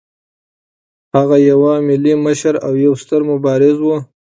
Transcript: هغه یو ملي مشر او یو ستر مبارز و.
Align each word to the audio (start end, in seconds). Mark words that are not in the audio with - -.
هغه 1.15 1.37
یو 1.49 1.61
ملي 1.87 2.13
مشر 2.25 2.53
او 2.65 2.73
یو 2.85 2.93
ستر 3.03 3.21
مبارز 3.29 3.77
و. 3.81 3.87